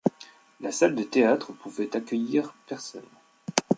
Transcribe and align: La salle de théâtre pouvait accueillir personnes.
La 0.61 0.71
salle 0.71 0.95
de 0.95 1.03
théâtre 1.03 1.51
pouvait 1.53 1.95
accueillir 1.95 2.55
personnes. 2.65 3.03